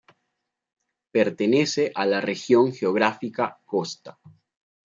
Pertenece 1.11 1.91
a 1.93 2.07
la 2.07 2.21
región 2.21 2.73
geográfica 2.73 3.59
costa. 3.67 4.17